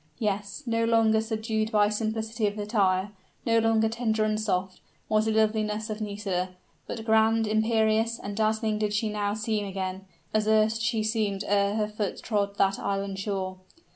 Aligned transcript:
Yes: 0.17 0.63
no 0.65 0.83
longer 0.83 1.21
subdued 1.21 1.71
by 1.71 1.89
simplicity 1.89 2.47
of 2.47 2.57
attire 2.57 3.11
no 3.45 3.59
longer 3.59 3.87
tender 3.87 4.23
and 4.23 4.41
soft, 4.41 4.81
was 5.07 5.25
the 5.25 5.31
loveliness 5.31 5.91
of 5.91 6.01
Nisida; 6.01 6.55
but 6.87 7.05
grand, 7.05 7.45
imperious, 7.45 8.17
and 8.19 8.35
dazzling 8.35 8.79
did 8.79 8.93
she 8.95 9.09
now 9.09 9.35
seem 9.35 9.63
again, 9.63 10.05
as 10.33 10.47
erst 10.47 10.81
she 10.81 11.03
seemed 11.03 11.43
ere 11.45 11.75
her 11.75 11.87
foot 11.87 12.23
trod 12.23 12.57
that 12.57 12.79
island 12.79 13.19
shore. 13.19 13.59